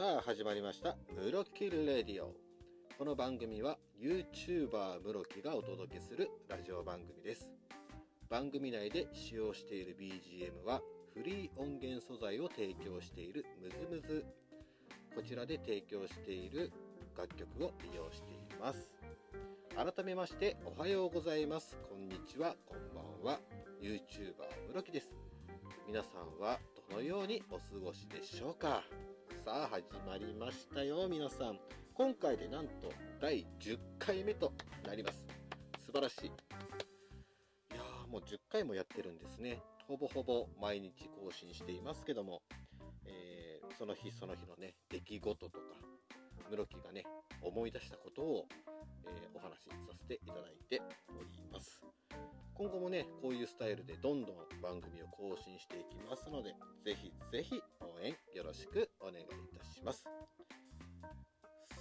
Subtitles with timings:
[0.00, 2.34] さあ始まりました「ムロキルレディオ」
[2.96, 7.50] この番組は YouTuber ムロキがお届けするラジオ番組です。
[8.30, 10.80] 番組内で使用している BGM は
[11.12, 14.24] フリー音源素材を提供しているムズムズ。
[15.14, 16.72] こちらで提供している
[17.14, 18.88] 楽曲を利用しています。
[19.76, 21.76] 改めましておはようございます。
[21.90, 22.56] こんにちは。
[22.64, 23.40] こんばんは。
[23.82, 25.14] YouTuber ムロキです。
[25.86, 28.82] 皆さんはどのようにお過ごしでしょうか？
[29.42, 31.58] さあ始まりましたよ皆さん。
[31.94, 34.52] 今回でなんと第10回目と
[34.86, 35.24] なります。
[35.86, 36.26] 素晴らしい。
[36.26, 36.30] い
[37.74, 39.62] やーもう10回もやってるんですね。
[39.88, 42.42] ほぼほぼ毎日更新していますけども、
[43.06, 45.58] えー、その日その日のね出来事とか
[46.50, 47.04] 室木がね
[47.40, 48.46] 思い出したことを、
[49.06, 50.82] えー、お話しさせていただいて
[51.18, 51.80] おります。
[52.60, 56.50] 今後もね、こういうスタイルでどんどん番組を更新していきますので、
[56.84, 59.26] ぜひぜひ応援よろしくお願いい
[59.58, 60.04] たします。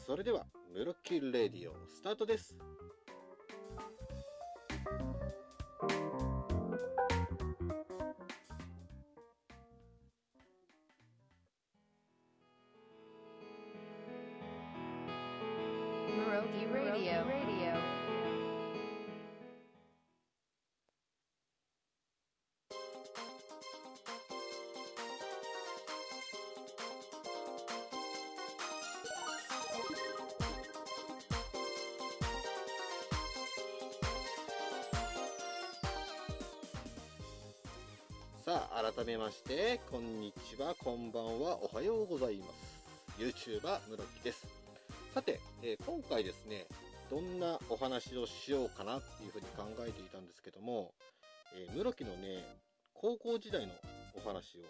[0.08, 2.56] それでは、ムロキーレディオスタートです。
[38.50, 42.80] さあ、改めまして、こんにちは、こんばんは、おはようございます。
[43.20, 44.48] YouTuber 室木です。
[45.14, 46.66] さて、えー、今回ですね、
[47.12, 50.96] どんなお話をしようかなっていうふうに考えていたんですけども、
[51.54, 52.44] えー、室木のね、
[52.96, 53.74] 高校時代の
[54.16, 54.62] お話を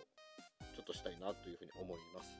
[0.75, 2.35] ちょっとしたいなというふうに思います。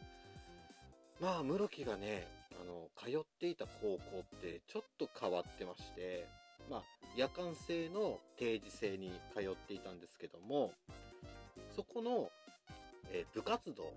[1.22, 2.28] まあ、室木がね、
[2.59, 6.28] あの、通っていた高校ってちょっと変わってまして、
[6.69, 6.84] まあ、
[7.16, 10.74] 夜間制の定時制に通っていたんですけども、
[11.79, 12.29] そこの、
[13.09, 13.94] えー、部活動。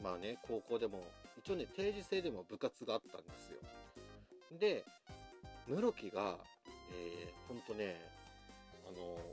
[0.00, 1.02] まあね、高校でも、
[1.36, 3.58] 一応ね、定時制でも部活があったんですよ。
[4.60, 4.84] で、
[5.66, 6.38] 室木が、
[6.92, 8.00] えー、ほんとね、
[8.86, 8.92] あ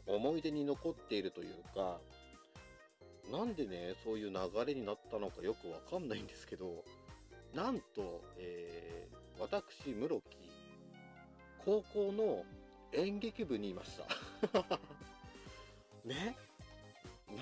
[0.09, 1.99] の、思い出に残っているというか、
[3.31, 6.83] なんでね、そういう流れになったのかよくわかんないんですけど、
[7.53, 10.23] なんと、えー、私、室木、
[11.63, 12.43] 高校の
[12.91, 13.99] 演劇部にいまし
[14.51, 14.79] た。
[16.03, 16.35] ね？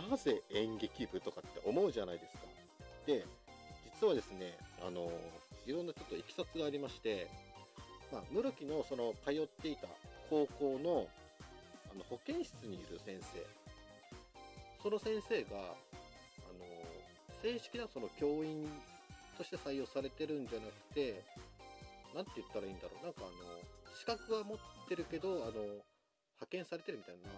[0.10, 2.40] なぜ演劇部とかって思うじゃないですか。
[3.06, 3.26] で、
[4.00, 5.12] 実はですね、あの、
[5.66, 7.28] いろんなちょっといきさつがありまして、
[8.12, 9.88] まあ、室木のその通っていた
[10.30, 11.08] 高校の
[11.92, 13.46] あの保健室にいる先生、
[14.82, 16.66] その先生が、あの、
[17.42, 18.70] 正式なその教員
[19.38, 21.24] として採用されてるんじゃなくて、
[22.14, 23.04] なんて言ったらいいんだろう。
[23.04, 23.60] なんかあの、
[23.98, 24.58] 資格は持っ
[24.88, 25.82] てるけど、あの、
[26.40, 27.34] 派遣されてるみたいな、な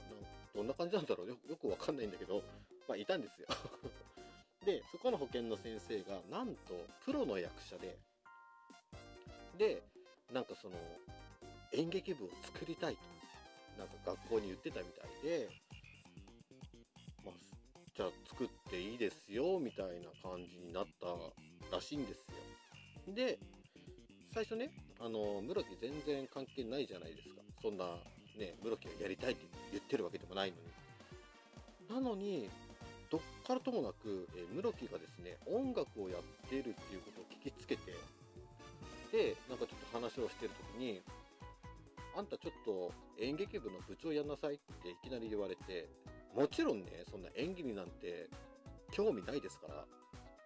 [0.54, 2.44] どんな感じなんだろうよよくわかんないんだけど、
[2.88, 3.48] まあ、いたんですよ
[4.66, 7.98] で、そこの保健の先生が、なんと、プロの役者で、
[9.58, 9.82] で、
[10.32, 10.76] なんかその、
[11.72, 13.02] 演劇部を作りたいと、
[13.80, 15.50] なんか学校に言ってたみたいで、
[17.26, 17.36] まあ、
[17.96, 22.18] じゃあ作っていいですよ、みたいな感じになったらしいんです
[23.08, 23.14] よ。
[23.16, 23.40] で、
[24.34, 27.42] 最初ね、あの、室木全然関係ないじゃないですか。
[27.62, 27.98] そんな
[28.42, 32.02] ね、室木がやりたいって言ってるわけでもないのに。
[32.02, 32.50] なのに、
[33.12, 37.94] どっからともなく、え室木がですね、音楽をやっているっていうことを聞きつけて、
[39.12, 41.02] で、なんかちょっと話をしてる時に、
[42.18, 45.88] あんたちょっと演劇部の部長やんなさいっていきなり言われて、
[46.36, 48.28] もちろんね、そんな演技になんて
[48.92, 49.86] 興味ないですから、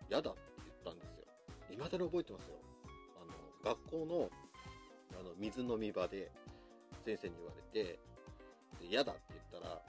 [0.09, 1.25] 嫌だって言ったんですよ。
[1.69, 2.57] 未だに覚えてますよ。
[3.21, 4.29] あの、学校の、
[5.19, 6.31] あの、水飲み場で、
[7.05, 7.99] 先生に言われて、
[8.81, 9.81] 嫌だって言ったら、あの、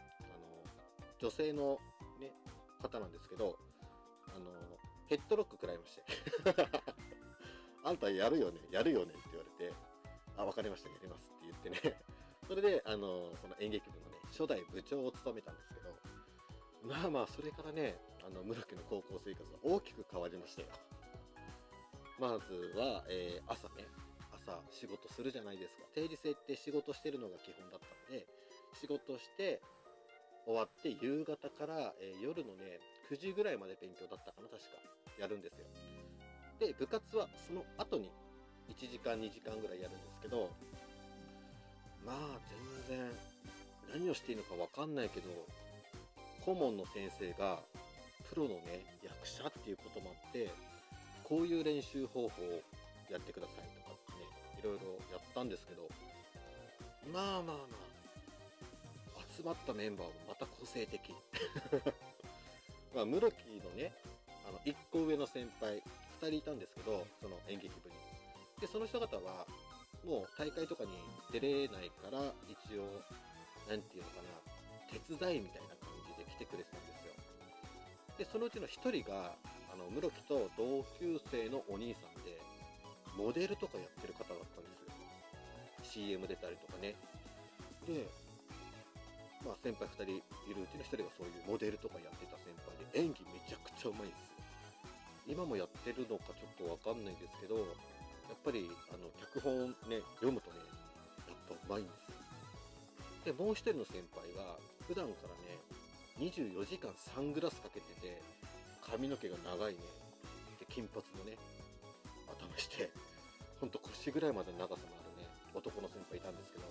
[1.18, 1.78] 女性の
[2.20, 2.30] ね、
[2.82, 3.56] 方なんですけど、
[4.28, 4.50] あの、
[5.06, 6.04] ヘッドロック食らいまして。
[7.84, 9.72] あんたやるよね、やるよねって言われて、
[10.36, 12.02] あ、わかりました、やりますって言ってね。
[12.46, 15.96] それで、あの、その演劇部のね、初代部長を務めたんですけど、
[16.82, 20.68] まあまあ、それからね、あの、室木の高校生活が大きく変わりましたよ。
[22.18, 23.86] まずは、えー、朝ね、
[24.46, 25.82] 朝仕事するじゃないですか。
[25.94, 28.26] 定時制って仕事してるのが基本だったので、
[28.80, 29.60] 仕事して
[30.46, 32.78] 終わって夕方から、えー、夜のね、
[33.10, 34.78] 9時ぐらいまで勉強だったかな、確か。
[35.18, 35.66] やるんですよ。
[36.60, 38.10] で、部活はその後に
[38.70, 40.50] 1時間2時間ぐらいやるんですけど、
[42.06, 42.38] まあ
[42.86, 43.10] 全然
[43.92, 45.28] 何をしていいのかわかんないけど、
[46.44, 47.58] 顧問の先生が
[48.30, 50.50] プロのね、役者っていうこともあって、
[51.24, 52.62] こういう練習方法を
[53.10, 53.85] やってくださいと
[55.36, 55.84] ったんですけど、
[57.12, 57.76] まあまあま
[59.20, 61.12] あ、集まったメンバーもまた個性的。
[62.96, 63.92] まあ、室木のね、
[64.48, 67.94] あの、1個上の先輩、2人いたんですけど、その演劇部に。
[68.60, 69.46] で、その人方は、
[70.02, 70.90] もう大会とかに
[71.30, 72.88] 出れないから、一応、
[73.68, 74.40] なんていうのかな、
[74.88, 77.12] 手伝いみたいな感じで来てくれてたんですよ。
[78.16, 79.36] で、そのうちの1人が、
[79.70, 82.40] あの、室木と同級生のお兄さんで、
[83.18, 84.75] モデルとかやってる方だったんです。
[85.96, 86.92] CM 出たりとかね。
[87.88, 88.04] で、
[89.40, 94.36] まあ先輩2人いるうちの1人がそういうモデルとかやってた先輩で、演技めちゃくちゃうまいんです。
[95.26, 100.60] 今もやってるのかちょっとわかんないんですけど、やっぱり、あの、脚本ね、読むとね、
[101.26, 103.32] やっぱうまいんですよ。
[103.32, 104.54] で、もう一人の先輩が、
[104.86, 105.58] 普段からね、
[106.30, 108.22] 24時間サングラスかけてて、
[108.82, 109.80] 髪の毛が長いね、
[110.60, 111.34] で、金髪のね、
[112.30, 112.90] 頭して、
[113.60, 115.05] ほんと腰ぐらいまでの長さのある、
[115.56, 116.64] 男の先輩いたんですけど、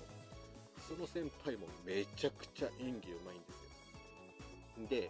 [0.86, 5.10] その先輩もめちゃくちゃ演技うまいんですよ。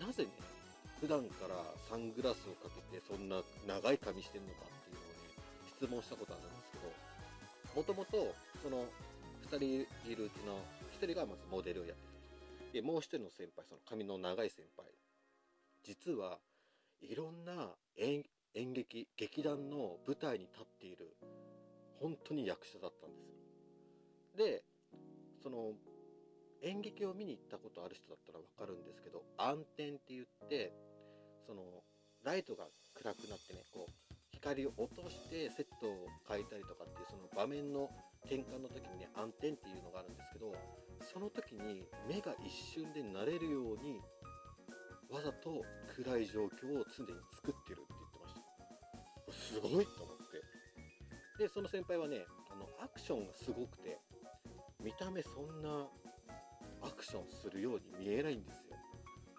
[0.00, 0.30] なぜね、
[1.00, 1.54] 普段から
[1.88, 5.20] サングラスをかけてそんな長い髪してんのかっていうのをね、
[5.76, 6.88] 質問したことあるんですけど、
[7.76, 8.86] もともと、その、
[9.52, 10.56] 2人いるうちの
[10.98, 14.88] 1人がまずモデルをやってて、で、もう1人の先輩、その髪の長い先輩、
[15.82, 16.38] 実は
[17.02, 18.24] いろんな演
[18.54, 21.16] 演劇、劇団の舞台に立っている、
[22.04, 23.32] 本当に役者だったんですよ。
[24.36, 24.62] で、
[25.42, 25.72] その、
[26.60, 30.74] 演劇を見に行ったことある人だったらわかるんですけど、暗転って言って、
[31.46, 31.64] その、
[32.22, 33.92] ライトが暗くなってね、こう、
[34.32, 37.88] 光を落としてセットを変えたりとかっていう、その場面の
[38.28, 40.52] 転換の時にね、暗転っていうのがあるんですけど、
[41.08, 44.02] その時に目が一瞬で慣れるように、
[45.08, 45.64] わざと
[45.96, 49.32] 暗い状況を常に作ってるって言ってました。
[49.32, 50.23] すごいと思って。
[51.38, 53.98] で、その先輩はね、あの、アクションがすごくて、
[54.82, 55.88] 見た目そんな
[56.82, 58.76] アクションするように見えないんですよ。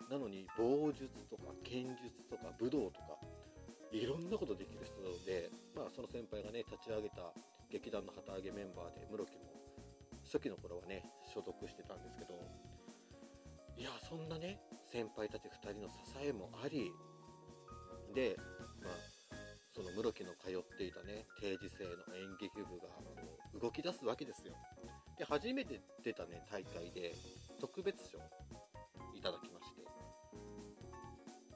[0.10, 3.18] なのに、棒術とか剣術とか武道とか、
[3.92, 7.34] いろんなことできる人なので、まあその先輩がね、立ち上げた
[7.72, 9.56] 劇団の旗揚げメンバーで、室木も
[10.24, 11.04] 初期の頃はね、
[11.34, 12.34] 所属してたんですけど、
[13.78, 14.60] いや、そんなね、
[14.92, 16.92] 先輩たち2人の支えもあり、
[18.14, 18.38] で、
[19.76, 22.88] その室木の通っていたね、定時制の演劇部が
[23.60, 24.54] 動き出すわけですよ。
[25.20, 27.14] で、初めて出たね、大会で
[27.60, 28.18] 特別賞
[29.14, 29.84] いただきまして。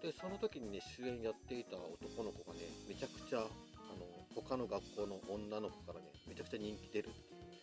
[0.08, 3.48] で、その時にね、主演やっていた男の子がね、めちゃくちゃ、あの、
[4.36, 7.58] 他の学校の女の子からね、めちゃくちゃ人気出るっていうね、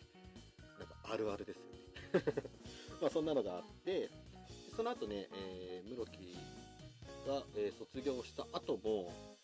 [0.79, 2.32] なんかあるあるですよね。
[3.02, 4.09] まあそんなのがあって、
[4.75, 6.35] その後ね、えー、室木
[7.29, 9.36] が、えー、卒業した後も、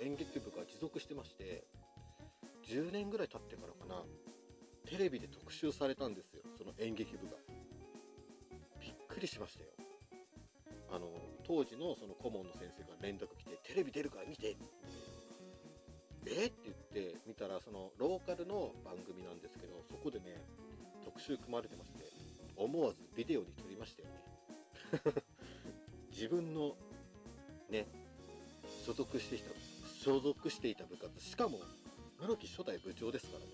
[0.00, 1.64] 演劇部が持続してまして、
[2.66, 4.02] 10年ぐらい経ってからかな、
[4.88, 7.32] テレビで特集されたんですよ、その演劇部が。
[8.80, 9.70] びっくりしましたよ。
[10.90, 11.08] あの、
[11.44, 16.76] 当時のその顧問の先生が連絡来て、テレビ出るから見てってえって言っ
[17.12, 20.42] て見たら、そのローカルの番組なんですけど、そこでね、
[21.04, 22.04] 特集組まれてまして、
[22.56, 25.22] 思わずビデオに撮りましたよね。
[26.12, 26.76] 自分の
[27.70, 27.86] ね、
[28.84, 29.50] 所属していた、
[29.98, 31.58] 所属していた部活、しかも、
[32.20, 33.46] 室木初代部長ですからね。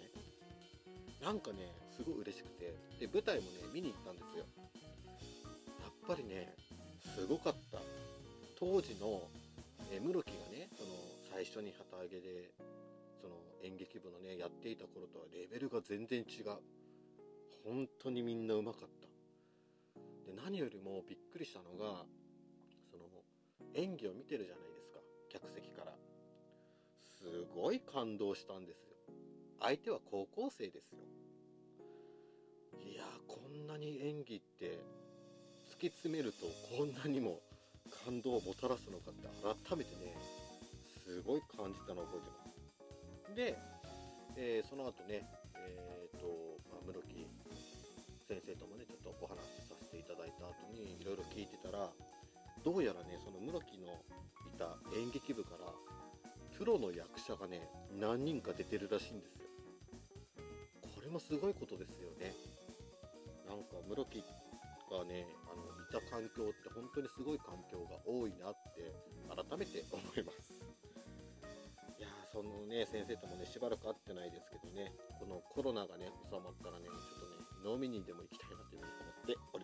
[1.23, 4.45] なんかね、すごい嬉しくて、で、舞台もね、見に行ったんですよ。
[5.81, 6.55] やっぱりね、
[7.17, 7.79] すごかった。
[8.61, 9.23] 当時の、
[9.91, 10.93] え室木がね、その、
[11.33, 12.53] 最初に旗揚げで、
[13.23, 16.61] その演劇部のね、やっていた頃とはレベルが全然違う。
[17.65, 19.09] 本当にみんなうまかった。
[20.31, 22.05] で、何よりもびっくりしたのが、
[22.91, 23.09] その、
[23.73, 25.01] 演技を見てるじゃないですか。
[25.31, 25.74] 客席。
[27.25, 28.97] すごい感動したんですよ。
[29.61, 30.99] 相手は高校生ですよ。
[32.85, 34.79] いや、こんなに演技って
[35.73, 36.45] 突き詰めると
[36.77, 37.41] こんなにも
[38.05, 40.13] 感動をもたらすのかって改めてね、
[41.03, 43.35] すごい感じたのを覚えてます。
[43.35, 43.59] で、
[44.37, 45.25] えー、その後ね、
[45.57, 46.29] えっ、ー、と、
[46.69, 47.27] まあ、室木
[48.29, 51.89] 先生ともね、ちょっとお話しさせていただいた後にいろいろ聞いてたら、
[52.65, 53.97] どうやらね、その室木の
[54.49, 55.73] いた演劇部から、
[56.57, 57.69] プロの役者がね、
[57.99, 59.49] 何人か出てるらしいんですよ。
[60.95, 62.33] これもすごいことですよね。
[63.47, 64.25] なんか、室木
[64.91, 68.95] がね、あの、いた環境って本当にすごい環境が多いなって
[69.29, 70.55] 改めて思います。
[71.99, 79.64] いやー、そのね、先生ともね、しばらく会ってないですけどね、このコロナがね、収まったらね、ちょっとね、飲みにでも行きたいなというふうに思っており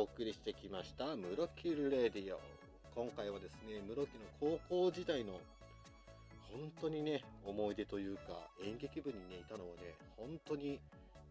[0.00, 2.40] お送りしてきました、ムロキルレディオ。
[2.94, 5.34] 今回はですね、ムロキの高校時代の
[6.50, 10.80] 本当にね、思い出というか、演劇部にね、いたのはね、本当に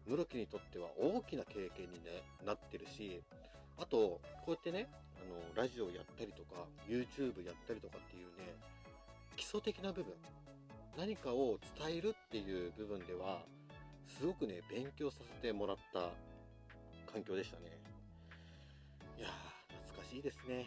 [0.06, 3.20] 室木にとっては大きな経験に、ね、なってるし、
[3.76, 4.86] あと、こうやってね、
[5.16, 5.18] あ
[5.58, 8.54] の、ラジオやったりとか、YouTube やったりとかっていうね、
[9.34, 10.14] 基礎的な部分、
[10.96, 13.42] 何かを伝えるっていう部分では、
[14.16, 16.10] すごくね、勉強させてもらった
[17.12, 17.79] 環境でしたね。
[20.10, 20.66] しいですね。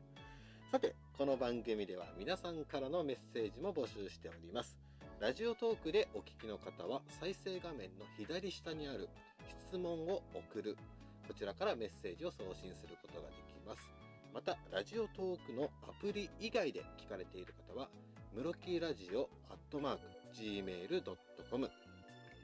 [0.72, 4.78] さて、この番組では皆さんからのメッセージも募集しております。
[5.20, 9.10] ラジオトークでお聞きの方は再生画面の左下にある
[9.68, 10.78] 質問を送る。
[11.28, 13.86] こちらからメッセージを送信することができます。
[14.32, 17.90] また、ラジオトークのアプリ以外で聞かれている方は、
[18.32, 21.70] ムロキラジオアットマーク gmail.com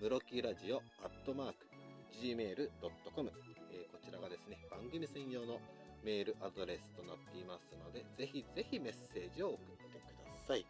[0.02, 1.66] ムロキラジオアットマーク
[2.12, 3.32] gmail.com、
[3.72, 5.60] えーこちらがですね、番組専用の
[6.04, 10.66] メールアドレスとなっていますので、ぜひぜひメッセージを送ってください。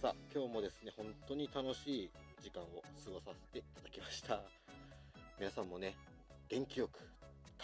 [0.00, 2.10] さあ、今日もですね、本当に楽しい
[2.42, 2.66] 時間を
[3.04, 4.40] 過ごさせていただきました。
[5.38, 5.94] 皆さんもね、
[6.48, 7.00] 元気よく、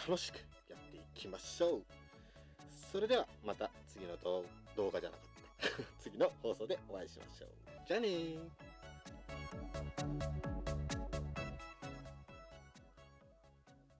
[0.07, 0.35] 楽しく
[0.69, 1.83] やっていきましょう。
[2.91, 4.45] それでは、また次の動
[4.91, 5.37] 画じゃなかった。
[5.99, 7.49] 次の放送でお会いしましょう。
[7.87, 8.49] じゃあねー。